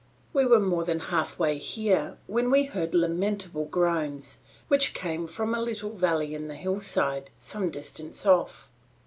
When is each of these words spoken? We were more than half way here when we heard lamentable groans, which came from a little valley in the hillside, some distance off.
We 0.33 0.45
were 0.47 0.59
more 0.59 0.83
than 0.83 0.99
half 0.99 1.37
way 1.37 1.59
here 1.59 2.17
when 2.25 2.49
we 2.49 2.63
heard 2.63 2.95
lamentable 2.95 3.65
groans, 3.65 4.39
which 4.67 4.95
came 4.95 5.27
from 5.27 5.53
a 5.53 5.61
little 5.61 5.91
valley 5.91 6.33
in 6.33 6.47
the 6.47 6.55
hillside, 6.55 7.29
some 7.37 7.69
distance 7.69 8.25
off. 8.25 8.71